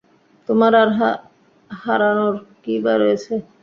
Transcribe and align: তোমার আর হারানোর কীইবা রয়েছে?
তোমার 0.49 0.73
আর 0.81 0.89
হারানোর 1.71 2.33
কীইবা 2.63 2.93
রয়েছে? 2.95 3.33